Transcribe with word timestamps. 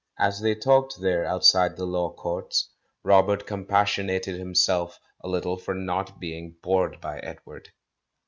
As 0.17 0.41
they 0.41 0.55
talked 0.55 0.99
there, 0.99 1.23
outside 1.25 1.77
the 1.77 1.85
Law 1.85 2.11
Courts, 2.11 2.71
Rob 3.03 3.29
ert 3.29 3.45
compassionated 3.45 4.35
himself 4.35 4.99
a 5.23 5.29
little 5.29 5.57
for 5.57 5.75
not 5.75 6.19
being 6.19 6.55
bored 6.63 6.99
by 6.99 7.19
Edward. 7.19 7.69